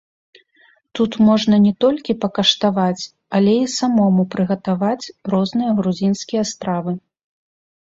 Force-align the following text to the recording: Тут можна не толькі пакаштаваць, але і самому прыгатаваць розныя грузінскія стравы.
Тут 0.99 1.11
можна 1.27 1.55
не 1.65 1.73
толькі 1.85 2.15
пакаштаваць, 2.23 3.03
але 3.41 3.53
і 3.59 3.69
самому 3.77 4.21
прыгатаваць 4.33 5.11
розныя 5.37 5.71
грузінскія 5.83 6.43
стравы. 6.57 6.91